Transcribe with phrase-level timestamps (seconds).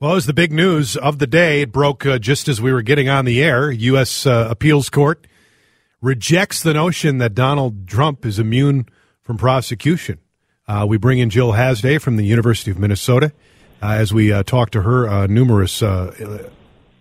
[0.00, 1.60] Well, it was the big news of the day.
[1.60, 3.70] It broke uh, just as we were getting on the air.
[3.70, 4.24] U.S.
[4.24, 5.26] Uh, Appeals Court
[6.00, 8.86] rejects the notion that Donald Trump is immune
[9.20, 10.18] from prosecution.
[10.66, 13.34] Uh, we bring in Jill Hasday from the University of Minnesota
[13.82, 15.82] uh, as we uh, talk to her uh, numerous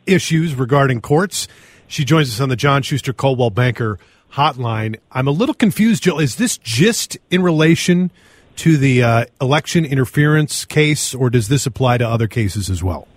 [0.05, 1.47] issues regarding courts.
[1.87, 3.97] She joins us on the John Schuster Coldwell Banker
[4.33, 4.97] hotline.
[5.09, 6.19] I'm a little confused, Jill.
[6.19, 8.11] Is this just in relation
[8.59, 13.07] to the uh, election interference case, or does this apply to other cases as well?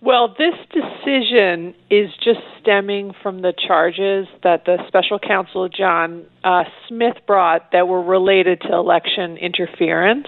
[0.00, 6.64] Well, this decision is just stemming from the charges that the special counsel John uh,
[6.88, 10.26] Smith brought that were related to election interference.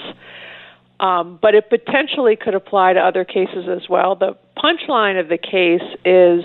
[0.99, 4.17] Um, but it potentially could apply to other cases as well.
[4.17, 6.43] The punchline of the case is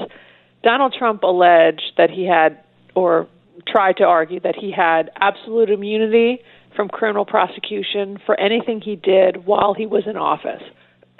[0.61, 2.57] Donald Trump alleged that he had,
[2.95, 3.27] or
[3.65, 6.41] tried to argue that he had absolute immunity
[6.75, 10.63] from criminal prosecution for anything he did while he was in office.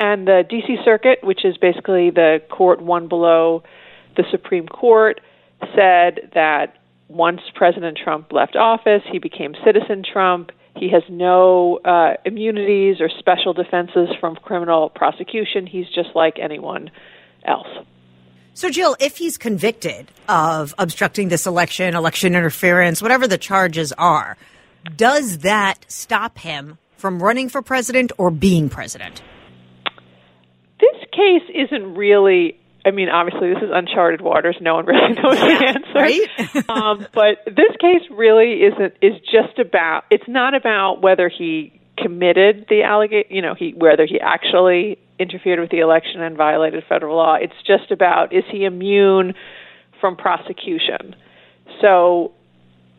[0.00, 0.76] and the D.C.
[0.84, 3.62] Circuit, which is basically the court one below
[4.16, 5.20] the Supreme Court,
[5.74, 10.50] said that once President Trump left office, he became citizen Trump.
[10.76, 15.66] He has no uh, immunities or special defenses from criminal prosecution.
[15.66, 16.90] He's just like anyone
[17.44, 17.68] else.
[18.54, 24.36] So, Jill, if he's convicted of obstructing this election, election interference, whatever the charges are,
[24.96, 29.22] does that stop him from running for president or being president?
[30.80, 32.58] This case isn't really.
[32.84, 34.56] I mean, obviously, this is uncharted waters.
[34.60, 35.92] No one really knows the answer.
[35.94, 36.68] Right?
[36.68, 38.94] um, but this case really isn't.
[39.00, 40.04] Is just about.
[40.10, 43.34] It's not about whether he committed the allegation.
[43.34, 47.36] You know, he whether he actually interfered with the election and violated federal law.
[47.40, 49.34] It's just about is he immune
[50.00, 51.14] from prosecution.
[51.80, 52.32] So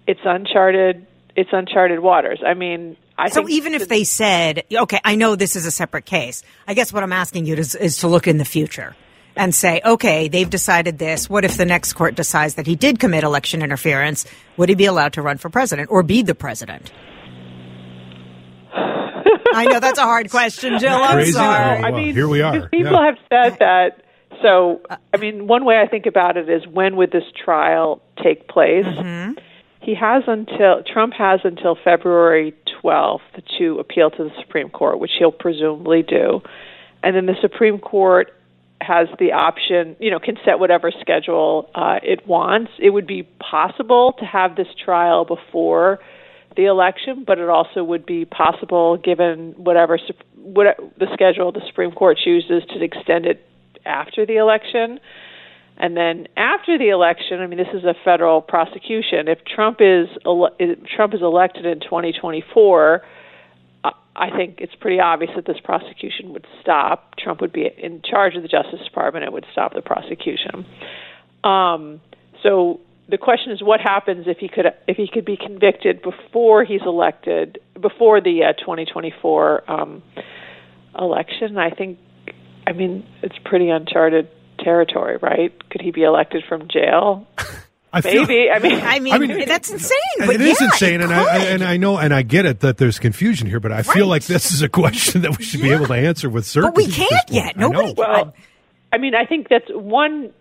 [0.07, 1.05] it's uncharted.
[1.35, 2.39] It's uncharted waters.
[2.45, 6.05] I mean, I so even if they said, okay, I know this is a separate
[6.05, 6.43] case.
[6.67, 8.95] I guess what I'm asking you is, is to look in the future
[9.35, 11.27] and say, okay, they've decided this.
[11.29, 14.25] What if the next court decides that he did commit election interference?
[14.57, 16.91] Would he be allowed to run for president or be the president?
[18.75, 20.93] I know that's a hard question, Jill.
[20.93, 21.31] I'm Crazy.
[21.33, 21.81] sorry.
[21.81, 22.67] Well, I mean, here we are.
[22.69, 23.05] People Yeah.
[23.05, 24.01] have said that.
[24.41, 24.81] So,
[25.13, 28.85] I mean, one way I think about it is when would this trial take place?
[28.85, 29.33] Mm-hmm.
[29.83, 33.19] He has until Trump has until February 12th
[33.57, 36.41] to appeal to the Supreme Court, which he'll presumably do,
[37.03, 38.33] and then the Supreme Court
[38.81, 42.71] has the option, you know, can set whatever schedule uh, it wants.
[42.79, 45.99] It would be possible to have this trial before
[46.55, 49.99] the election, but it also would be possible, given whatever
[50.35, 53.45] what the schedule the Supreme Court chooses, to extend it
[53.85, 54.99] after the election.
[55.77, 59.27] And then after the election, I mean, this is a federal prosecution.
[59.27, 60.55] If Trump is ele-
[60.95, 63.01] Trump is elected in 2024,
[63.83, 67.15] uh, I think it's pretty obvious that this prosecution would stop.
[67.17, 69.25] Trump would be in charge of the Justice Department.
[69.25, 70.65] It would stop the prosecution.
[71.43, 72.01] Um,
[72.43, 72.79] so
[73.09, 76.81] the question is, what happens if he could if he could be convicted before he's
[76.85, 80.03] elected, before the uh, 2024 um,
[80.97, 81.57] election?
[81.57, 81.97] I think,
[82.67, 85.51] I mean, it's pretty uncharted territory, right?
[85.69, 87.27] Could he be elected from jail?
[87.91, 88.49] I feel- Maybe.
[88.49, 89.99] I mean, I mean, I mean, that's insane.
[90.19, 92.61] But It is yeah, insane, it and I, and I know and I get it
[92.61, 95.61] that there's confusion here, but I feel like this is a question that we should
[95.61, 96.73] be able to answer with certainty.
[96.75, 97.53] But we can't yet.
[97.55, 97.69] I know.
[97.69, 98.33] Nobody- Well,
[98.91, 100.31] I mean, I think that's one.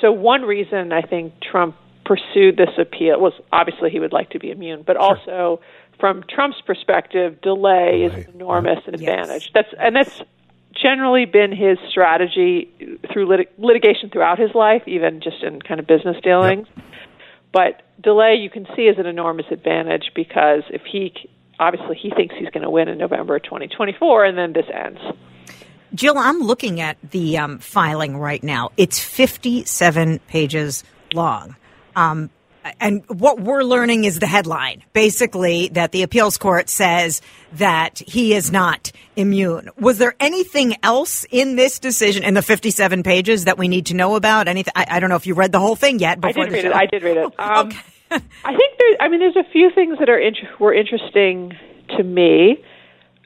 [0.00, 4.38] So one reason I think Trump pursued this appeal was obviously he would like to
[4.38, 5.60] be immune, but also
[5.98, 8.24] from Trump's perspective, delay, is Delay.
[8.28, 8.94] an enormous Yes.
[8.94, 9.50] advantage.
[9.54, 10.22] That's and that's
[10.82, 15.86] generally been his strategy through lit- litigation throughout his life, even just in kind of
[15.86, 16.66] business dealings.
[17.52, 21.12] But delay, you can see, is an enormous advantage because if he
[21.58, 25.00] obviously he thinks he's going to win in November 2024, and then this ends.
[25.94, 28.70] Jill, I'm looking at the um, filing right now.
[28.76, 31.56] It's 57 pages long.
[31.94, 32.30] Um,
[32.80, 37.20] and what we're learning is the headline basically that the appeals court says
[37.54, 39.70] that he is not immune.
[39.78, 43.94] Was there anything else in this decision in the 57 pages that we need to
[43.94, 44.48] know about?
[44.48, 44.72] Anything?
[44.76, 46.18] I, I don't know if you read the whole thing yet.
[46.22, 46.70] I did read show.
[46.70, 46.74] it.
[46.74, 47.32] I did read it.
[47.38, 47.78] Um, okay.
[48.10, 48.96] I think there.
[49.00, 51.52] I mean, there's a few things that are int- were interesting
[51.96, 52.62] to me.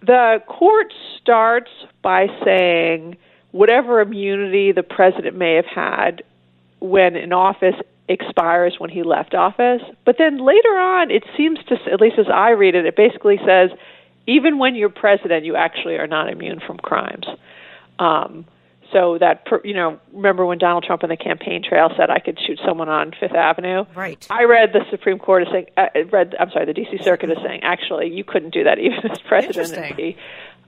[0.02, 1.70] The court starts
[2.02, 3.18] by saying
[3.52, 6.22] whatever immunity the president may have had
[6.80, 7.74] when in office
[8.10, 9.82] expires when he left office.
[10.04, 13.38] But then later on, it seems to, at least as I read it, it basically
[13.46, 13.70] says
[14.26, 17.26] even when you're president, you actually are not immune from crimes.
[17.98, 18.44] Um,
[18.92, 22.38] so that you know, remember when Donald Trump on the campaign trail said I could
[22.44, 23.84] shoot someone on Fifth Avenue?
[23.94, 24.26] Right.
[24.30, 26.98] I read the Supreme Court is saying, uh, read I'm sorry, the D.C.
[27.04, 30.16] Circuit is saying actually you couldn't do that even as president and be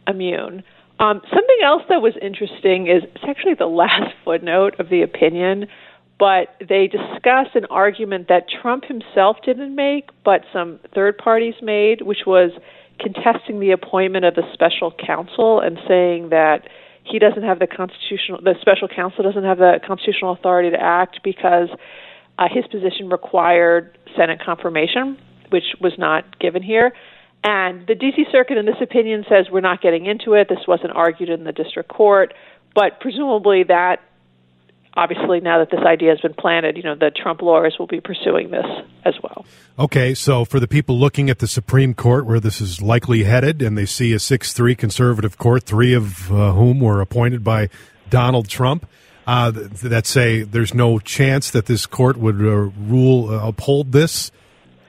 [0.07, 0.63] immune.
[1.01, 5.67] Um, something else that was interesting is it's actually the last footnote of the opinion,
[6.23, 12.03] but they discuss an argument that Trump himself didn't make, but some third parties made,
[12.03, 12.53] which was
[13.01, 16.69] contesting the appointment of the special counsel and saying that
[17.03, 21.19] he doesn't have the constitutional, the special counsel doesn't have the constitutional authority to act
[21.25, 21.67] because
[22.39, 25.19] uh, his position required Senate confirmation,
[25.51, 26.93] which was not given here.
[27.43, 28.27] And the D.C.
[28.31, 30.49] Circuit, in this opinion, says we're not getting into it.
[30.49, 32.33] This wasn't argued in the district court,
[32.77, 33.99] but presumably that,
[34.95, 38.01] obviously, now that this idea has been planted, you know, the Trump lawyers will be
[38.01, 38.67] pursuing this
[39.05, 39.45] as well.
[39.79, 43.63] Okay, so for the people looking at the Supreme Court, where this is likely headed,
[43.63, 47.69] and they see a six-three conservative court, three of uh, whom were appointed by
[48.11, 48.87] Donald Trump.
[49.25, 54.33] Uh, that say there's no chance that this court would uh, rule uh, uphold this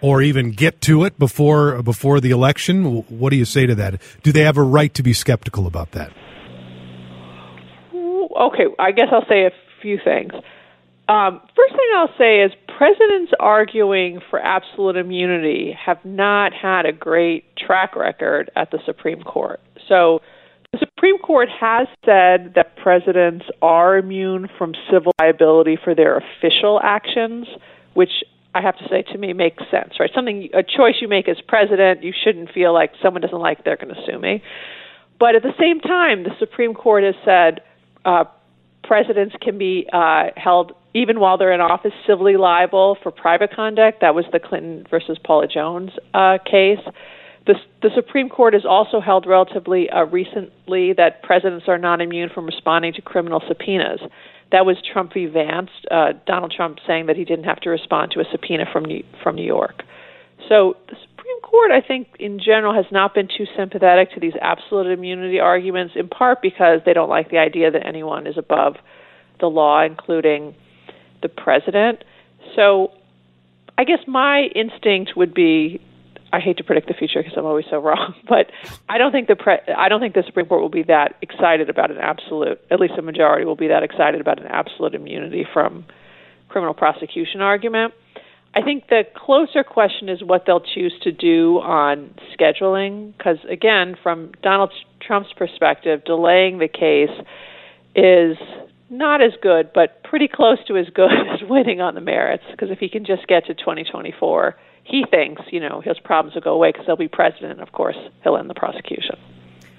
[0.01, 3.03] or even get to it before before the election.
[3.09, 4.01] What do you say to that?
[4.23, 6.11] Do they have a right to be skeptical about that?
[7.93, 9.51] Okay, I guess I'll say a
[9.83, 10.33] few things.
[11.07, 16.93] Um, first thing I'll say is presidents arguing for absolute immunity have not had a
[16.93, 19.59] great track record at the Supreme Court.
[19.89, 20.21] So
[20.71, 26.79] the Supreme Court has said that presidents are immune from civil liability for their official
[26.81, 27.47] actions,
[27.93, 28.23] which
[28.55, 30.09] I have to say to me makes sense, right?
[30.15, 33.77] Something a choice you make as president, you shouldn't feel like someone doesn't like they're
[33.77, 34.41] going to sue me.
[35.19, 37.61] But at the same time, the Supreme Court has said
[38.05, 38.25] uh,
[38.83, 44.01] presidents can be uh, held even while they're in office civilly liable for private conduct.
[44.01, 46.79] That was the Clinton versus Paula Jones uh, case.
[47.45, 52.29] The, the Supreme Court has also held relatively uh, recently that presidents are not immune
[52.33, 53.99] from responding to criminal subpoenas.
[54.51, 55.25] That was Trump v.
[55.25, 58.85] Vance, uh, Donald Trump saying that he didn't have to respond to a subpoena from
[58.85, 59.83] New, from New York.
[60.47, 60.77] So
[61.23, 65.39] Supreme Court, I think, in general, has not been too sympathetic to these absolute immunity
[65.39, 68.75] arguments, in part because they don't like the idea that anyone is above
[69.39, 70.53] the law, including
[71.21, 72.03] the president.
[72.55, 72.91] So
[73.77, 75.81] I guess my instinct would be
[76.33, 78.51] I hate to predict the future because I'm always so wrong, but
[78.89, 81.69] I don't think the pre- I don't think the Supreme Court will be that excited
[81.69, 82.59] about an absolute.
[82.69, 85.85] At least a majority will be that excited about an absolute immunity from
[86.49, 87.93] criminal prosecution argument.
[88.55, 93.95] I think the closer question is what they'll choose to do on scheduling, because again,
[94.01, 94.71] from Donald
[95.01, 97.09] Trump's perspective, delaying the case
[97.95, 98.37] is
[98.89, 102.43] not as good, but pretty close to as good as winning on the merits.
[102.51, 106.41] Because if he can just get to 2024 he thinks, you know, his problems will
[106.41, 107.61] go away because he'll be president.
[107.61, 109.17] Of course, he'll end the prosecution.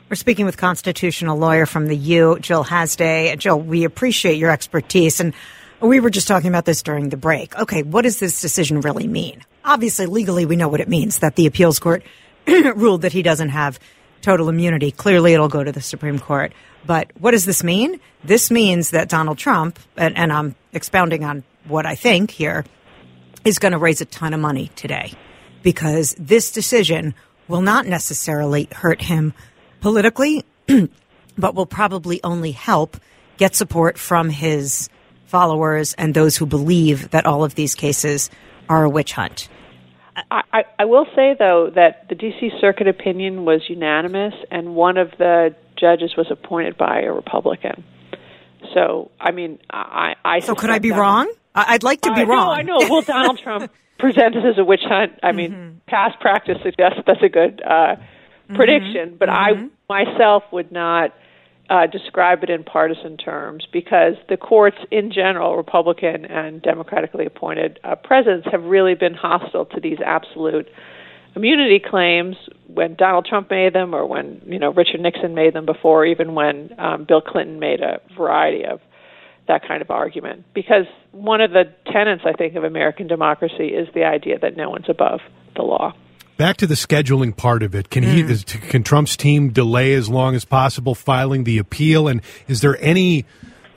[0.08, 3.36] We're speaking with constitutional lawyer from the U, Jill Hasday.
[3.38, 5.20] Jill, we appreciate your expertise.
[5.20, 5.34] And
[5.88, 7.56] we were just talking about this during the break.
[7.58, 9.44] Okay, what does this decision really mean?
[9.64, 12.02] Obviously, legally, we know what it means that the appeals court
[12.46, 13.78] ruled that he doesn't have
[14.22, 14.90] total immunity.
[14.90, 16.52] Clearly, it'll go to the Supreme Court.
[16.86, 18.00] But what does this mean?
[18.22, 22.64] This means that Donald Trump, and, and I'm expounding on what I think here,
[23.44, 25.12] is going to raise a ton of money today
[25.62, 27.14] because this decision
[27.48, 29.34] will not necessarily hurt him
[29.80, 30.44] politically,
[31.38, 32.96] but will probably only help
[33.36, 34.88] get support from his
[35.34, 38.30] followers and those who believe that all of these cases
[38.68, 39.48] are a witch hunt.
[40.30, 42.52] I, I will say, though, that the D.C.
[42.60, 47.82] Circuit opinion was unanimous, and one of the judges was appointed by a Republican.
[48.72, 50.14] So, I mean, I.
[50.24, 51.32] I so, could I be wrong?
[51.52, 52.46] I'd like to be uh, wrong.
[52.46, 52.78] No, I know.
[52.88, 55.18] Well, Donald Trump presented as a witch hunt.
[55.24, 55.78] I mean, mm-hmm.
[55.88, 58.54] past practice suggests that's a good uh, mm-hmm.
[58.54, 59.66] prediction, but mm-hmm.
[59.88, 61.12] I myself would not
[61.70, 67.80] uh, describe it in partisan terms because the courts, in general, Republican and democratically appointed
[67.84, 70.68] uh, presidents, have really been hostile to these absolute
[71.36, 75.64] immunity claims when Donald Trump made them, or when you know Richard Nixon made them
[75.64, 78.80] before, even when um, Bill Clinton made a variety of
[79.48, 83.88] that kind of argument because one of the tenets I think of American democracy is
[83.94, 85.20] the idea that no one's above
[85.54, 85.92] the law.
[86.36, 87.90] Back to the scheduling part of it.
[87.90, 88.30] Can he mm.
[88.30, 92.76] is, can Trump's team delay as long as possible filing the appeal and is there
[92.80, 93.24] any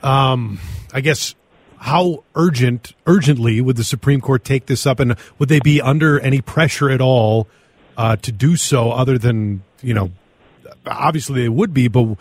[0.02, 0.58] um,
[0.92, 1.34] I guess
[1.78, 6.18] how urgent urgently would the Supreme Court take this up and would they be under
[6.18, 7.46] any pressure at all
[7.96, 10.10] uh, to do so other than, you know,
[10.86, 12.16] obviously they would be, but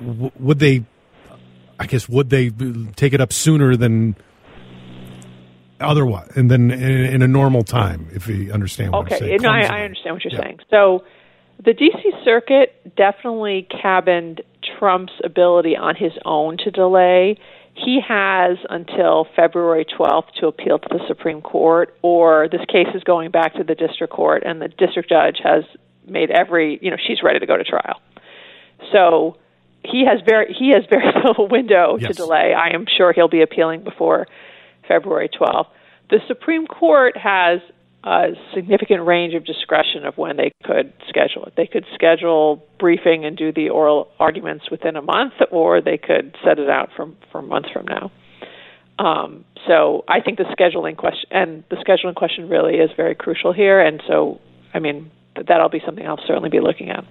[0.00, 0.84] would they
[1.78, 2.50] I guess would they
[2.96, 4.16] take it up sooner than
[5.80, 6.80] otherwise, and then in,
[7.14, 9.16] in a normal time, if you understand what okay.
[9.16, 9.42] I'm saying.
[9.42, 10.40] no, I, I, understand what you're yeah.
[10.40, 10.58] saying.
[10.70, 11.04] So
[11.64, 12.12] the D.C.
[12.24, 14.42] Circuit definitely cabined
[14.78, 17.38] Trump's ability on his own to delay.
[17.74, 23.02] He has until February 12th to appeal to the Supreme Court, or this case is
[23.04, 25.64] going back to the district court, and the district judge has
[26.06, 28.00] made every, you know, she's ready to go to trial.
[28.92, 29.36] So
[29.84, 32.10] he has very he has very little window Yes.
[32.10, 32.54] to delay.
[32.54, 34.26] I am sure he'll be appealing before
[34.88, 35.68] February 12th.
[36.10, 37.60] The Supreme Court has
[38.04, 41.54] a significant range of discretion of when they could schedule it.
[41.56, 46.36] They could schedule briefing and do the oral arguments within a month, or they could
[46.44, 48.12] set it out for for months from now.
[48.98, 53.52] Um, so I think the scheduling question and the scheduling question really is very crucial
[53.52, 53.80] here.
[53.80, 54.40] And so,
[54.72, 57.04] I mean, th- that'll be something I'll certainly be looking at.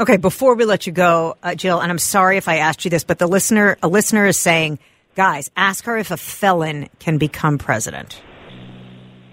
[0.00, 2.90] Okay, before we let you go, uh, Jill, and I'm sorry if I asked you
[2.90, 4.78] this, but the listener, a listener is saying,
[5.20, 8.22] guys, ask her if a felon can become president.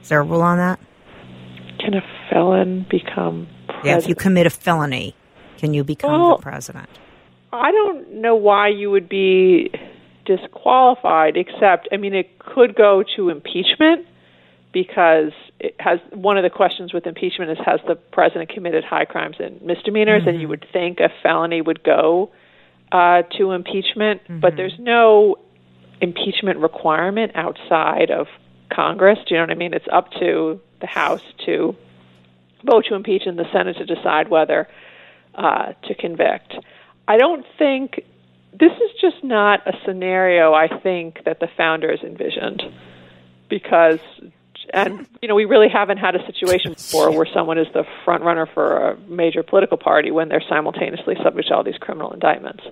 [0.01, 0.82] Is there a rule on that?
[1.79, 3.86] Can a felon become president?
[3.86, 5.15] Yeah, if you commit a felony,
[5.58, 6.89] can you become Well- the president?
[7.53, 9.72] I don't know why you would be
[10.25, 14.06] disqualified, except, I mean, it could go to impeachment
[14.74, 19.06] because it has one of the questions with impeachment is has the president committed high
[19.06, 22.29] crimes and misdemeanors, and you would think a felony would go
[22.91, 25.38] uh, to impeachment, but there's no
[26.01, 28.27] impeachment requirement outside of
[28.74, 29.20] Congress.
[29.27, 29.74] Do you know what I mean?
[29.74, 31.75] It's up to the House to
[32.66, 34.68] vote to impeach and the Senate to decide whether
[35.36, 36.54] uh, to convict.
[37.08, 38.01] I don't think
[38.51, 42.63] this is just not a scenario I think that the founders envisioned
[43.50, 44.00] because
[44.74, 48.24] and you know we really haven't had a situation before where someone is the front
[48.24, 52.63] runner for a major political party when they're simultaneously subject to all these criminal indictments.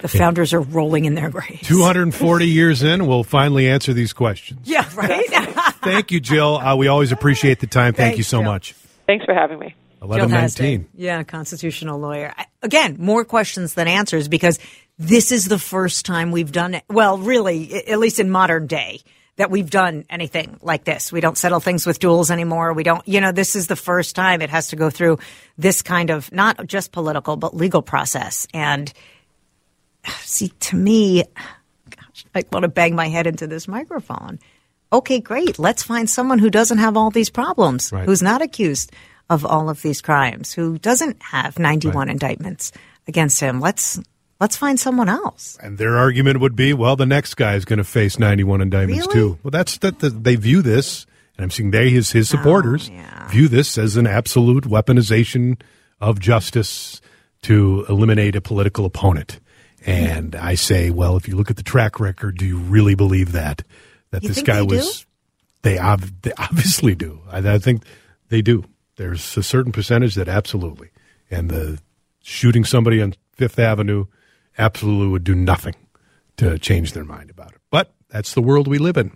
[0.00, 1.66] The founders are rolling in their graves.
[1.66, 4.60] 240 years in, we'll finally answer these questions.
[4.64, 5.24] Yeah, right?
[5.82, 6.56] Thank you, Jill.
[6.56, 7.94] Uh, we always appreciate the time.
[7.94, 8.50] Thank you so Jill.
[8.50, 8.74] much.
[9.06, 9.74] Thanks for having me.
[10.00, 10.88] 1119.
[10.94, 12.32] Yeah, constitutional lawyer.
[12.36, 14.58] I- Again, more questions than answers because
[14.98, 16.82] this is the first time we've done it.
[16.88, 19.00] Well, really, at least in modern day,
[19.36, 21.12] that we've done anything like this.
[21.12, 22.72] We don't settle things with duels anymore.
[22.72, 25.18] We don't, you know, this is the first time it has to go through
[25.56, 28.48] this kind of not just political, but legal process.
[28.52, 28.92] And
[30.20, 31.24] see, to me,
[31.90, 34.38] gosh, I want to bang my head into this microphone.
[34.92, 35.58] Okay, great.
[35.58, 38.06] Let's find someone who doesn't have all these problems, Right.
[38.06, 38.90] who's not accused
[39.28, 42.72] of all of these crimes, who doesn't have 91 indictments
[43.06, 43.60] against him.
[43.60, 44.00] Let's
[44.40, 45.58] let's find someone else.
[45.62, 49.06] And their argument would be, well, the next guy is going to face 91 indictments
[49.08, 49.14] Really?
[49.34, 49.38] too.
[49.42, 51.04] Well, that's that the, they view this,
[51.36, 53.28] and I'm seeing they his his oh, supporters Oh, yeah.
[53.28, 55.60] view this as an absolute weaponization
[56.00, 57.02] of justice
[57.42, 59.40] to eliminate a political opponent.
[59.86, 63.32] And I say, well, if you look at the track record, do you really believe
[63.32, 63.62] that
[64.10, 64.76] that You this guy they do?
[64.76, 65.06] was?
[65.62, 67.20] They, ob- they obviously do.
[67.30, 67.82] I, I think
[68.28, 68.64] they do.
[68.96, 70.90] There's a certain percentage that absolutely,
[71.30, 71.78] and the
[72.22, 74.06] shooting somebody on Fifth Avenue
[74.56, 75.74] absolutely would do nothing
[76.36, 77.60] to change their mind about it.
[77.70, 79.12] But that's the world we live in.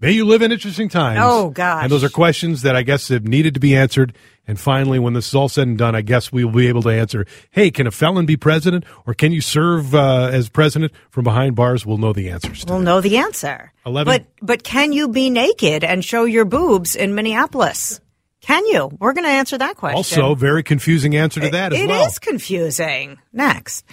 [0.00, 1.20] May you live in interesting times.
[1.22, 1.82] Oh, gosh.
[1.82, 4.16] And those are questions that I guess have needed to be answered.
[4.48, 6.82] And finally, when this is all said and done, I guess we will be able
[6.82, 10.92] to answer: Hey, can a felon be president, or can you serve uh, as president
[11.10, 11.84] from behind bars?
[11.84, 12.64] We'll know the answers.
[12.66, 12.84] We'll that.
[12.84, 13.72] know the answer.
[13.86, 18.00] 11 But but can you be naked and show your boobs in Minneapolis?
[18.40, 18.90] Can you?
[18.98, 19.96] We're going to answer that question.
[19.96, 22.06] Also, very confusing answer to that as It well.
[22.06, 23.18] is confusing.
[23.34, 23.84] Next.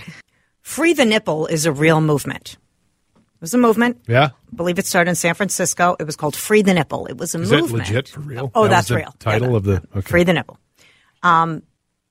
[0.62, 2.58] Free the nipple is a real movement.
[3.16, 4.00] It was a movement.
[4.08, 4.30] Yeah.
[4.52, 5.96] I believe it started in San Francisco.
[6.00, 7.06] It was called Free the Nipple.
[7.08, 7.88] It was a Is that movement.
[7.90, 8.52] legit for real?
[8.56, 9.14] Oh, That that's real.
[9.20, 10.02] title Yeah, of the- okay.
[10.02, 10.58] Free the Nipple.
[11.24, 11.64] Um,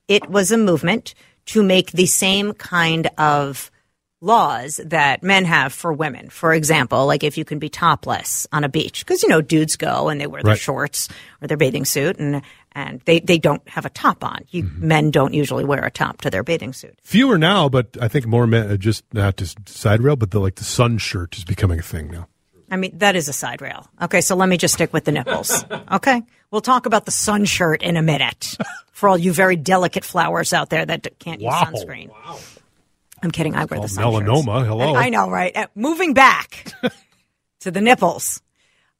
[0.07, 1.13] it was a movement
[1.47, 3.71] to make the same kind of
[4.19, 6.29] laws that men have for women.
[6.29, 9.75] For example, like if you can be topless on a beach, because you know dudes
[9.75, 10.59] go and they wear their Right.
[10.59, 11.07] shorts
[11.41, 12.41] or their bathing suit, and
[12.77, 14.45] and they, they don't have a top on.
[14.49, 14.87] You, Mm-hmm.
[14.87, 16.97] Men don't usually wear a top to their bathing suit.
[17.03, 20.39] Fewer now, but I think more men, uh, just not just side rail, but the
[20.39, 22.27] like the sun shirt is becoming a thing now.
[22.69, 23.87] I mean, that is a side rail.
[24.01, 25.65] Okay, so let me just stick with the nipples.
[25.91, 28.57] Okay, we'll talk about the sun shirt in a minute
[28.91, 32.09] for all you very delicate flowers out there that can't use sunscreen.
[32.09, 32.37] Wow.
[33.23, 33.55] I'm kidding.
[33.55, 34.59] I wear the sun melanoma.
[34.59, 34.67] shirts.
[34.67, 34.95] Hello.
[34.95, 35.55] I know, right?
[35.55, 36.73] Uh, moving back
[37.61, 38.41] to the nipples.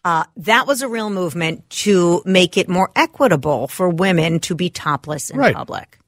[0.08, 4.70] Uh, that was a real movement to make it more equitable for women to be
[4.70, 5.54] topless in Right.
[5.54, 6.00] public.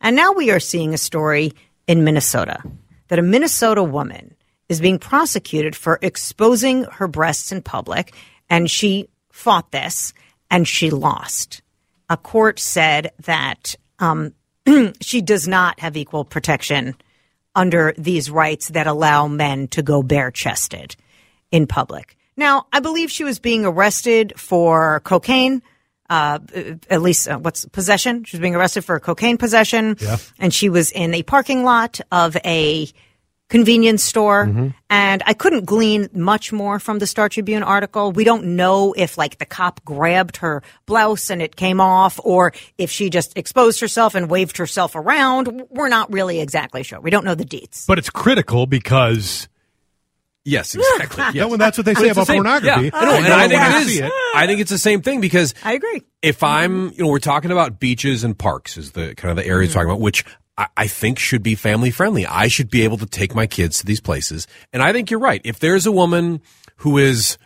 [0.00, 1.52] And now we are seeing a story
[1.86, 2.58] in Minnesota
[3.06, 4.34] that a Minnesota woman
[4.68, 8.16] is being prosecuted for exposing her breasts in public,
[8.50, 10.12] and she fought this
[10.50, 11.62] and she lost.
[12.10, 14.34] A court said that um,
[15.00, 16.96] she does not have equal protection
[17.54, 20.96] under these rights that allow men to go bare chested
[21.52, 22.15] in public.
[22.36, 25.62] Now, I believe she was being arrested for cocaine,
[26.10, 26.38] uh,
[26.90, 28.24] at least uh, what's possession.
[28.24, 29.96] She was being arrested for cocaine possession.
[30.00, 30.18] Yeah.
[30.38, 32.88] And she was in a parking lot of a
[33.48, 34.72] convenience store.
[34.90, 38.12] And I couldn't glean much more from the Star Tribune article.
[38.12, 42.52] We don't know if like the cop grabbed her blouse and it came off or
[42.76, 45.62] if she just exposed herself and waved herself around.
[45.70, 47.00] We're not really exactly sure.
[47.00, 47.86] We don't know the deets.
[47.86, 49.48] But it's critical because
[50.46, 51.22] Yes, exactly.
[51.22, 51.48] yeah, Yes.
[51.48, 52.84] well, that's what they say it's the about pornography.
[52.84, 54.00] Yeah, I know, and don't I think wanna it see is.
[54.00, 54.12] it.
[54.34, 56.02] I think it's the same thing because I agree.
[56.22, 59.50] if I'm, you know, we're talking about beaches and parks is the kind of the
[59.50, 59.78] areas mm-hmm.
[59.78, 60.24] talking about, which
[60.56, 62.26] I, I think should be family friendly.
[62.26, 64.46] I should be able to take my kids to these places.
[64.72, 65.40] And I think you're right.
[65.44, 66.40] If there's a woman
[66.76, 67.38] who is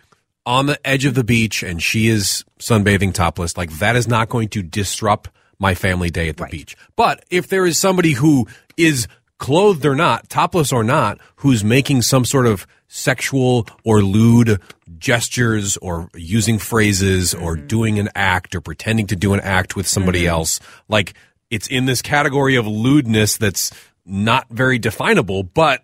[0.45, 4.28] on the edge of the beach and she is sunbathing topless, like that is not
[4.28, 6.76] going to disrupt my family day at the beach.
[6.97, 9.09] But if there is somebody who is
[9.40, 14.61] clothed or not, topless or not, who's making some sort of sexual or lewd
[14.99, 17.66] gestures or using phrases or mm-hmm.
[17.66, 20.30] doing an act or pretending to do an act with somebody mm-hmm.
[20.30, 21.14] else, like
[21.50, 23.73] it's in this category of lewdness that's
[24.04, 25.82] not very definable, but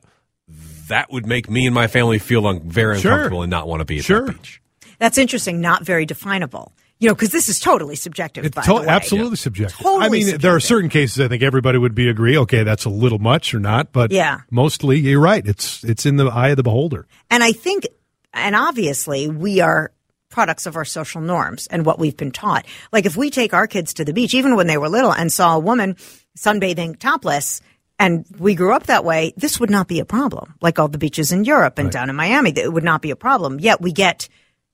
[0.88, 3.12] that would make me and my family feel un- very Sure.
[3.12, 4.26] uncomfortable and not want to be at Sure.
[4.26, 4.60] that beach.
[4.98, 5.60] That's interesting.
[5.60, 6.72] Not very definable.
[6.98, 8.44] You know, because this is totally subjective.
[8.46, 8.86] It's by to- the way.
[8.86, 9.78] absolutely subjective.
[9.78, 12.38] Totally I mean, there are certain cases I think everybody would be agree.
[12.38, 14.40] Okay, that's a little much or not, but Yeah.
[14.50, 15.46] mostly you're right.
[15.46, 17.06] It's it's in the eye of the beholder.
[17.30, 17.86] And I think,
[18.32, 19.92] and obviously, we are
[20.30, 22.64] products of our social norms and what we've been taught.
[22.92, 25.30] Like if we take our kids to the beach, even when they were little, and
[25.30, 25.96] saw a woman
[26.38, 27.60] sunbathing topless,
[27.98, 30.54] and we grew up that way, this would not be a problem.
[30.62, 33.16] Like all the beaches in Europe and down in Miami, it would not be a
[33.16, 33.60] problem.
[33.60, 34.28] Yet we get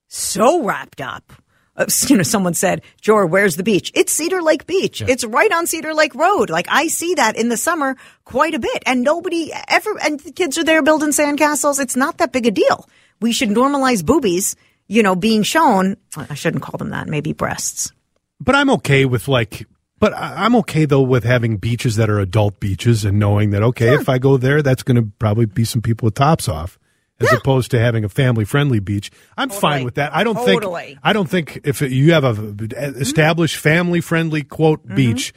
[0.08, 1.32] so wrapped up.
[1.76, 3.90] Uh, You know, someone said, Jor, where's the beach?
[3.94, 5.00] It's Cedar Lake Beach.
[5.02, 6.50] It's right on Cedar Lake Road.
[6.50, 10.32] Like I see that in the summer quite a bit and nobody ever, and the
[10.32, 11.80] kids are there building sandcastles.
[11.80, 12.88] It's not that big a deal.
[13.20, 14.56] We should normalize boobies,
[14.88, 15.96] you know, being shown.
[16.16, 17.08] I shouldn't call them that.
[17.08, 17.92] Maybe breasts.
[18.40, 19.66] But I'm okay with like.
[19.98, 23.94] But I'm okay though with having beaches that are adult beaches and knowing that okay,
[23.94, 26.76] if I go there, that's going to probably be some people with tops off,
[27.22, 29.10] as opposed to having a family friendly beach.
[29.36, 30.14] I'm fine with that.
[30.14, 30.84] I don't Totally.
[30.86, 30.98] think.
[31.02, 32.54] I don't think if you have a
[33.00, 34.94] established family friendly quote Mm-hmm.
[34.96, 35.32] beach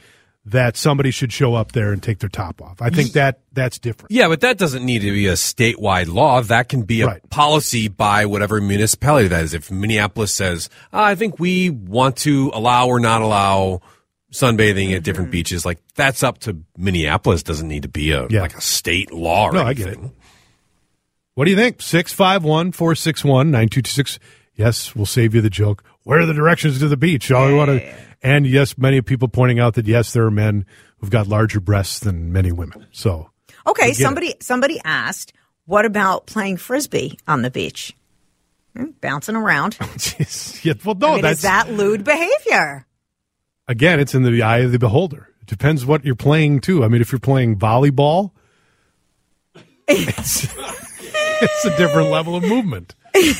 [0.48, 2.80] that somebody should show up there and take their top off.
[2.80, 4.12] I think that that's different.
[4.12, 6.40] Yeah, but that doesn't need to be a statewide law.
[6.40, 7.30] That can be a Right.
[7.30, 9.54] policy by whatever municipality that is.
[9.54, 13.80] If Minneapolis says, "Ah, I think we want to allow or not allow
[14.32, 15.02] sunbathing at Mm-hmm.
[15.02, 17.42] different beaches, like that's up to Minneapolis.
[17.42, 18.42] Doesn't need to be a Yeah.
[18.42, 19.98] like a state law or No, I get it.
[21.36, 21.82] What do you think?
[21.82, 24.18] 651 461 9226.
[24.54, 25.84] Yes, we'll save you the joke.
[26.04, 27.30] Where are the directions to the beach?
[27.30, 27.94] All we want to.
[28.22, 30.64] And yes, many people pointing out that yes, there are men
[30.98, 32.86] who've got larger breasts than many women.
[32.90, 33.30] So,
[33.66, 33.88] Okay.
[33.88, 34.02] get it.
[34.02, 35.34] Somebody, somebody asked,
[35.66, 37.94] what about playing frisbee on the beach?
[38.74, 39.76] Hmm, Bouncing around.
[39.78, 40.64] jeez.
[40.64, 42.86] yeah, well, no, I mean, that's is that lewd behavior?
[43.68, 45.28] again, it's in the eye of the beholder.
[45.42, 46.82] It depends what you're playing too.
[46.82, 48.30] I mean, if you're playing volleyball,
[49.88, 50.46] it's,
[51.42, 52.94] it's a different level of movement.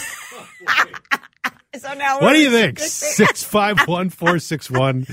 [1.79, 2.79] So now What do you think?
[2.81, 5.07] 651 461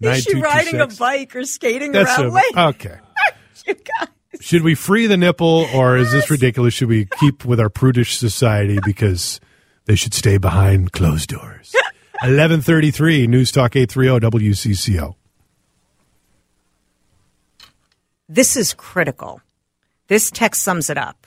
[0.00, 2.98] Is she riding a bike or skating That's around a, okay.
[4.40, 6.72] Should we free the nipple, or is this ridiculous?
[6.74, 9.40] Should we keep with our prudish society because
[9.84, 11.74] they should stay behind closed doors?
[12.22, 15.14] Eleven thirty-three News Talk eight three zero WCCO.
[18.28, 19.42] This is critical.
[20.06, 21.26] This text sums it up.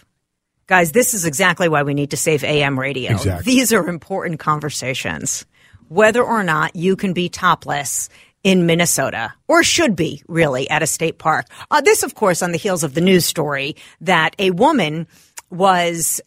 [0.67, 3.11] Guys, this is exactly why we need to save AM radio.
[3.11, 3.53] Exactly.
[3.53, 5.45] These are important conversations.
[5.89, 8.09] Whether or not you can be topless
[8.43, 11.45] in Minnesota, or should be really at a state park.
[11.71, 15.07] Uh, this, of course, on the heels of the news story that a woman
[15.49, 16.19] was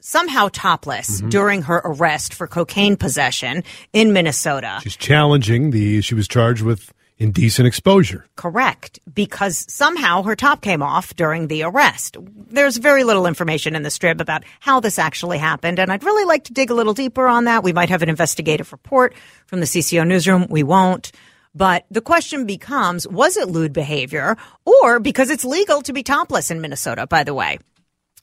[0.00, 1.28] somehow topless Mm-hmm.
[1.30, 4.80] during her arrest for cocaine possession in Minnesota.
[4.82, 6.00] She's challenging the.
[6.02, 8.26] She was charged with indecent exposure.
[8.36, 12.16] Correct, because somehow her top came off during the arrest.
[12.20, 16.24] There's very little information in the strip about how this actually happened, and I'd really
[16.24, 17.62] like to dig a little deeper on that.
[17.62, 19.14] We might have an investigative report
[19.46, 20.46] from the CCO newsroom.
[20.50, 21.12] We won't.
[21.54, 26.50] But the question becomes, was it lewd behavior or because it's legal to be topless
[26.50, 27.58] in Minnesota, by the way?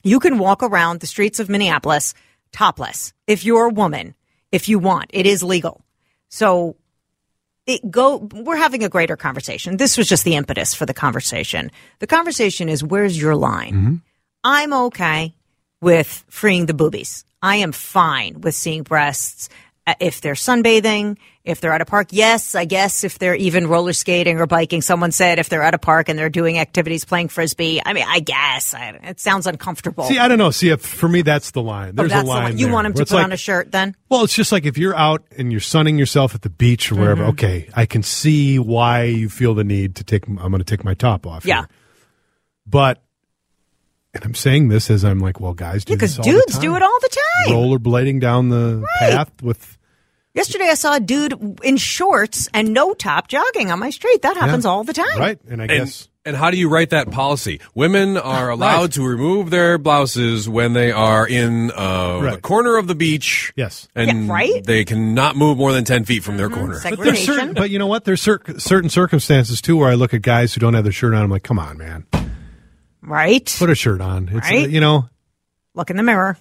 [0.02, 2.16] You can walk around the streets of Minneapolis
[2.52, 4.16] topless if you're a woman,
[4.52, 5.12] if you want.
[5.14, 5.84] It is legal.
[6.30, 6.76] So
[7.66, 9.78] it go we're having a greater conversation.
[9.78, 11.72] This was just the impetus for the conversation.
[12.00, 13.74] The conversation is where's your line?
[13.74, 13.96] Mm-hmm.
[14.44, 15.36] I'm okay
[15.82, 17.26] with freeing the boobies.
[17.42, 19.50] I am fine with seeing breasts
[20.00, 22.10] if they're sunbathing, if they're at a park.
[22.12, 24.82] Yes, I guess if they're even roller skating or biking.
[24.82, 27.82] Someone said if they're at a park and they're doing activities playing frisbee.
[27.86, 30.04] I mean, I guess I, it sounds uncomfortable.
[30.06, 30.52] See, I don't know.
[30.52, 31.90] See, if, for me, that's the line.
[31.90, 32.44] Oh, There's that's a the line.
[32.44, 32.58] line.
[32.58, 33.96] You there, want them to put like- on a shirt then?
[34.10, 36.96] Well, it's just like if you're out and you're sunning yourself at the beach or
[36.96, 37.22] wherever.
[37.22, 37.30] Mm-hmm.
[37.32, 40.28] Okay, I can see why you feel the need to take.
[40.28, 41.46] I'm going to take my top off.
[41.46, 41.62] Yeah.
[41.62, 41.70] here.
[42.66, 43.02] but
[44.14, 46.76] and I'm saying this as I'm like, well, guys, do Because this all dudes do
[46.76, 47.10] it all the
[47.46, 47.54] time.
[47.54, 49.12] rollerblading down the Right.
[49.12, 49.78] path with
[50.36, 54.22] Yesterday, I saw a dude in shorts and no top jogging on my street.
[54.22, 54.72] That happens Yeah.
[54.72, 55.18] all the time.
[55.18, 57.60] right, and I And, guess and how do you write that policy?
[57.74, 58.92] Women are allowed Right.
[58.94, 62.42] to remove their blouses when they are in uh, the Right.
[62.44, 63.52] corner of the beach.
[63.56, 63.88] Yes.
[63.96, 64.64] And Yeah, right?
[64.64, 66.80] they cannot move more than 10 feet from their corner.
[66.84, 67.54] But there's certain, Segregation.
[67.56, 68.06] but you know what?
[68.06, 71.16] There's cer- certain circumstances too where I look at guys who don't have their shirt
[71.16, 71.24] on.
[71.24, 72.06] I'm like, come on, man,
[73.02, 73.54] Right?
[73.58, 74.30] put a shirt on.
[74.32, 74.70] It's uh, Right.
[74.70, 75.10] you know.
[75.74, 76.38] Look in the mirror.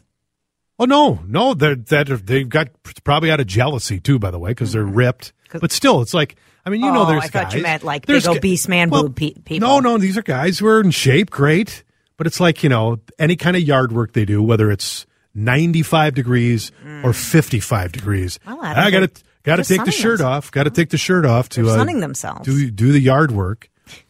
[0.79, 2.69] Oh no, no, they're, that they've got
[3.05, 5.33] probably out of jealousy too, by the way, because they're ripped.
[5.61, 8.05] But still, it's like I mean, you know, Oh, there's I thought you meant, like,
[8.07, 9.67] there's big obese man well, boob pe- people.
[9.69, 11.83] No, no, these are guys who are in shape, great,
[12.17, 16.15] but it's like you know any kind of yard work they do, whether it's 95
[16.15, 18.39] degrees or 55 degrees.
[18.39, 18.47] Mm.
[18.47, 20.51] Well, I I got to got to take the shirt off.
[20.51, 22.45] Got to take the shirt off to They're uh, sunning themselves.
[22.45, 23.69] do do the yard work.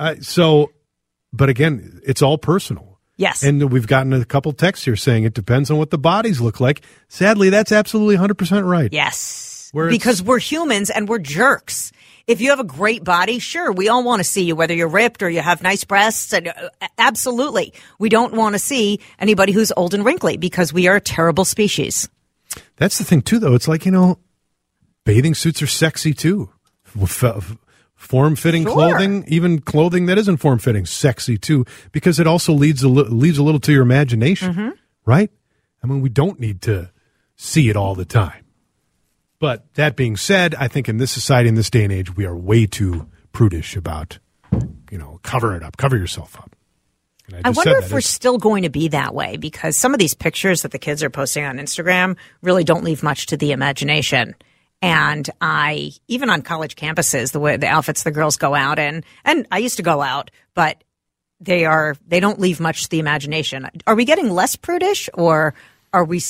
[0.00, 0.70] Uh, so,
[1.32, 2.97] but again, it's all personal.
[3.18, 3.42] Yes.
[3.42, 6.60] And we've gotten a couple texts here saying it depends on what the bodies look
[6.60, 6.82] like.
[7.08, 8.90] Sadly, that's absolutely 100% right.
[8.92, 9.68] Yes.
[9.72, 11.92] Where because we're humans and we're jerks.
[12.28, 14.88] If you have a great body, sure, we all want to see you, whether you're
[14.88, 16.32] ripped or you have nice breasts.
[16.32, 20.86] And uh, absolutely, we don't want to see anybody who's old and wrinkly because we
[20.86, 22.08] are a terrible species.
[22.76, 23.54] That's the thing, too, though.
[23.54, 24.18] It's like, you know,
[25.04, 26.50] bathing suits are sexy, too.
[27.98, 28.72] Form fitting Sure.
[28.72, 33.08] clothing, even clothing that isn't form fitting, sexy, too, because it also leads a, li-
[33.10, 34.68] leaves a little to your imagination, Mm-hmm.
[35.04, 35.30] right?
[35.82, 36.90] I mean, we don't need to
[37.36, 38.44] see it all the time.
[39.40, 42.24] But that being said, I think in this society, in this day and age, we
[42.24, 44.18] are way too prudish about,
[44.90, 46.54] you know, cover it up, cover yourself up.
[47.26, 49.92] And I just wonder if we're It's- still going to be that way because some
[49.92, 53.36] of these pictures that the kids are posting on Instagram really don't leave much to
[53.36, 54.34] the imagination.
[54.80, 59.04] And I, even on college campuses, the way the outfits the girls go out in,
[59.24, 60.82] and I used to go out, but
[61.40, 63.68] they are, they don't leave much to the imagination.
[63.86, 65.54] Are we getting less prudish or
[65.92, 66.20] are we,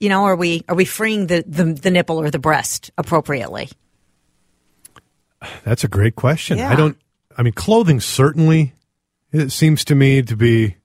[0.00, 3.68] you know, are we, are we freeing the, the, the nipple or the breast appropriately?
[5.64, 6.58] That's a great question.
[6.58, 6.70] Yeah.
[6.70, 6.96] I don't.
[7.36, 8.74] I mean, clothing certainly.
[9.32, 10.76] It seems to me to be.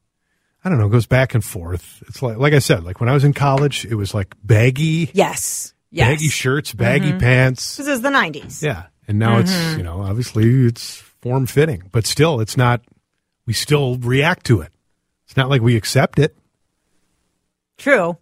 [0.64, 0.90] I don't know.
[0.90, 2.04] Goes back and forth.
[2.08, 5.12] It's like, like I said, like when I was in college, it was like baggy,
[5.14, 5.74] Yes.
[5.90, 6.10] Yes.
[6.10, 7.20] baggy shirts, baggy mm-hmm.
[7.20, 7.78] pants.
[7.78, 8.62] This is the 90s.
[8.62, 9.78] Yeah, and now it's mm-hmm.
[9.78, 12.82] you know obviously it's form fitting, but still it's not.
[13.46, 14.74] We still react to it.
[15.26, 16.38] It's not like we accept it.
[17.78, 18.18] True.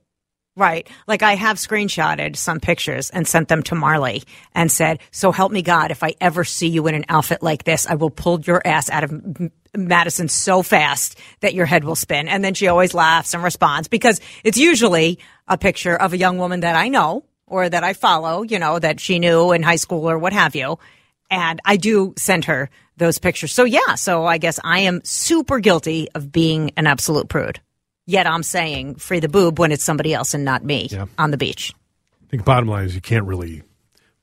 [0.57, 0.87] Right.
[1.05, 4.23] Like I have screenshotted some pictures and sent them to Marley
[4.53, 7.65] and said, So help me God, if I ever see you in an outfit like
[7.65, 11.95] this, I will pull your ass out of Madison so fast that your head will
[11.95, 12.29] spin.
[12.29, 16.37] And then she always laughs and responds because it's usually a picture of a young
[16.37, 19.75] woman that I know or that I follow, you know, that she knew in high
[19.75, 20.79] school or what have you.
[21.29, 23.53] And I do send her those pictures.
[23.53, 27.59] So yeah, so I guess I am super guilty of being an absolute prude.
[28.05, 31.05] Yet I'm saying free the boob when it's somebody else and not me Yeah.
[31.17, 31.73] on the beach.
[32.23, 33.63] I think bottom line is you can't really.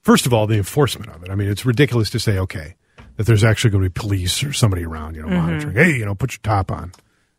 [0.00, 1.30] First of all, the enforcement of it.
[1.30, 2.74] I mean, it's ridiculous to say okay
[3.16, 5.36] that there's actually going to be police or somebody around, you know, mm-hmm.
[5.36, 5.76] monitoring.
[5.76, 6.92] Hey, you know, put your top on.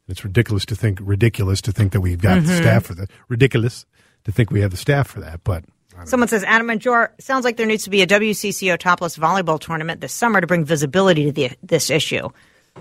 [0.07, 2.61] It's ridiculous to think ridiculous to think that we've got the mm-hmm.
[2.61, 3.09] staff for that.
[3.29, 3.85] Ridiculous
[4.25, 5.43] to think we have the staff for that.
[5.43, 5.65] But
[6.05, 9.59] Someone says, Adam and Jor, sounds like there needs to be a WCCO topless volleyball
[9.59, 12.29] tournament this summer to bring visibility to the, this issue.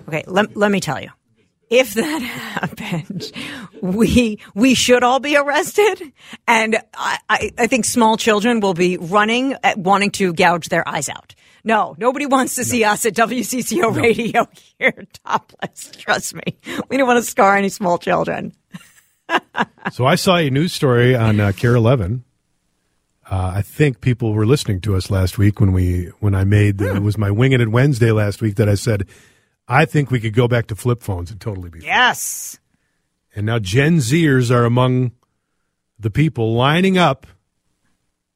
[0.09, 1.11] Okay, let, let me tell you.
[1.71, 3.33] If that happened,
[3.81, 6.13] we we should all be arrested,
[6.47, 10.87] and I, I, I think small children will be running at wanting to gouge their
[10.87, 11.35] eyes out.
[11.65, 14.47] No, nobody wants to see us at WCCO radio
[14.79, 15.93] here topless.
[15.97, 16.43] Trust me,
[16.91, 18.53] we don't want to scar any small children.
[19.93, 22.23] So I saw a news story on uh, KARE 11.
[23.33, 26.77] Uh, I think people were listening to us last week when we when I made
[26.77, 29.09] the, it was my winging it Wednesday last week that I said
[29.67, 31.81] I think we could go back to flip phones and totally be.
[31.81, 32.59] Yes.
[33.35, 35.13] And now Gen Zers are among
[35.99, 37.27] the people lining up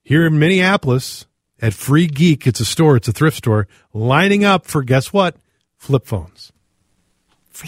[0.03, 1.27] here in Minneapolis
[1.61, 2.47] at Free Geek.
[2.47, 5.37] It's a store, it's a thrift store, lining up for guess what?
[5.77, 6.53] Flip phones.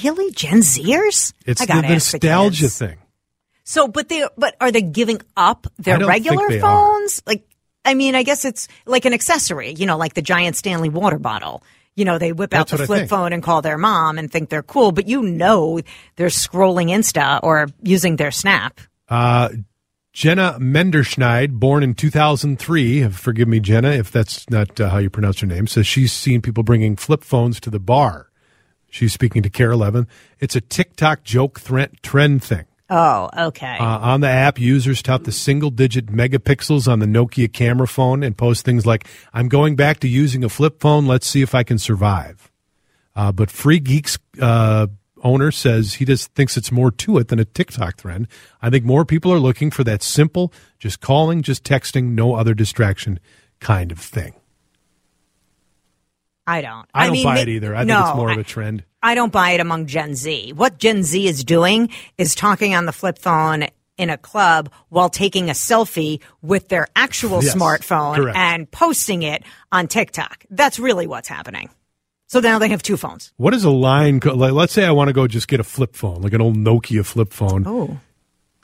[0.03, 1.35] Really, Gen Zers?
[1.45, 2.79] It's the the nostalgia kids.
[2.79, 2.97] thing.
[3.69, 6.61] So, but they, but are they giving up their regular they are.
[6.63, 7.23] phones?
[7.27, 7.47] Like,
[7.85, 11.19] I mean, I guess it's like an accessory, you know, like the giant Stanley water
[11.19, 11.63] bottle.
[11.95, 14.63] You know, they whip out the flip phone and call their mom and think they're
[14.63, 15.83] cool, but you know
[16.17, 18.81] they're scrolling Insta or using their Snap.
[19.07, 19.51] Uh,
[20.15, 25.41] Jenna Menderschneid, born in 2003, forgive me, Jenna, if that's not uh, how you pronounce
[25.41, 28.31] her name, says she's seen people bringing flip phones to the bar.
[28.89, 30.09] She's speaking to KARE 11.
[30.41, 32.65] It's a TikTok joke thre- trend thing.
[32.91, 33.77] Oh, okay.
[33.79, 38.23] Uh, on the app, users tout the single digit megapixels on the Nokia camera phone
[38.23, 41.07] and post things like, I'm going back to using a flip phone.
[41.07, 42.51] Let's see if I can survive.
[43.15, 44.87] Uh, but Free Geeks uh,
[45.23, 48.27] owner says he just thinks it's more to it than a TikTok trend.
[48.63, 52.55] I think more people are looking for that simple, just calling, just texting, no other
[52.55, 53.21] distraction
[53.61, 54.33] kind of thing.
[56.47, 56.89] I don't.
[56.95, 57.75] I don't mean, buy it either.
[57.75, 58.85] I no, think it's more of a trend.
[59.03, 60.53] I don't buy it among Gen Z.
[60.55, 65.09] What Gen Z is doing is talking on the flip phone in a club while
[65.09, 68.37] taking a selfie with their actual Yes, smartphone correct.
[68.37, 70.45] and posting it on TikTok.
[70.51, 71.69] That's really what's happening.
[72.27, 73.33] So now they have two phones.
[73.39, 74.21] What is a line?
[74.21, 76.41] co- Like, let's say I want to go just get a flip phone, like an
[76.43, 77.65] old Nokia flip phone.
[77.67, 77.99] Oh.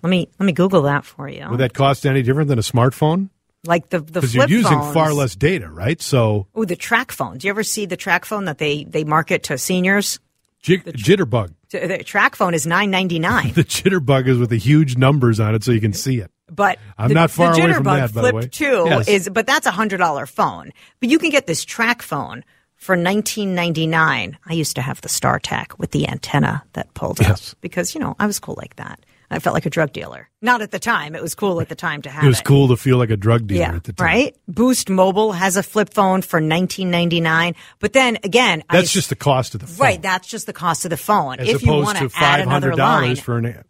[0.03, 1.49] Let me let me Google that for you.
[1.49, 3.31] Would that cost any different than a smartphone?
[3.67, 4.93] like the the Because you're using phones.
[4.93, 6.03] far less data, right?
[6.03, 7.39] So Oh, the TracFone.
[7.39, 10.19] Do you ever see the TracFone that they they market to seniors?
[10.65, 11.53] Jig- jitterbug.
[11.71, 13.53] The TracFone is nine ninety nine.
[13.55, 16.31] The jitterbug is with the huge numbers on it, so you can see it.
[16.51, 18.47] But I'm the, not far the away from that, by the way.
[18.49, 19.09] Two Yes.
[19.09, 20.73] is, but that's a hundred dollar phone.
[21.01, 22.45] But you can get this TracFone
[22.77, 24.39] for nineteen ninety nine.
[24.47, 27.53] I used to have the StarTAC with the antenna that pulled Yes.
[27.53, 29.01] up because you know I was cool like that.
[29.31, 30.29] I felt like a drug dealer.
[30.43, 31.15] Not at the time.
[31.15, 33.17] It was cool at the time to have It was cool to feel like a
[33.17, 34.05] drug dealer Yeah, at the time.
[34.07, 34.37] right.
[34.47, 37.55] Boost Mobile has a flip phone for nineteen ninety nine.
[37.81, 39.79] But then again, That's I, just the cost of the phone.
[39.85, 40.03] right.
[40.03, 41.41] That's just the cost of the phone.
[41.41, 43.65] As if you want to another hundred dollars for an.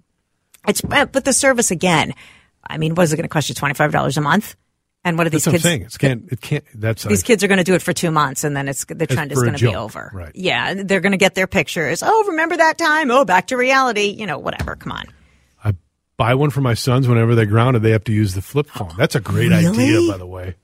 [0.66, 2.14] it's but the service again.
[2.66, 3.54] I mean, what is it going to cost you?
[3.54, 4.56] Twenty five dollars a month?
[5.06, 5.62] And what are these That's what kids?
[5.64, 5.82] saying.
[5.82, 6.32] It can't.
[6.32, 6.64] It can't.
[6.74, 8.86] That's These I- kids are going to do it for two months, and then it's
[8.86, 10.10] the trend is going to be over.
[10.14, 10.32] right.
[10.34, 12.02] Yeah, they're going to get their pictures.
[12.02, 13.10] Oh, remember that time?
[13.10, 14.06] Oh, back to reality.
[14.18, 14.76] You know, whatever.
[14.76, 15.04] Come on.
[16.16, 17.82] Buy one for my sons whenever they're grounded.
[17.82, 18.92] They have to use the flip phone.
[18.96, 20.54] That's a great idea, by the way.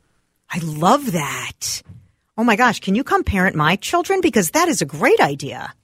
[0.49, 1.83] I love that.
[2.39, 4.21] Oh my gosh, can you come parent my children?
[4.21, 5.75] Because that is a great idea.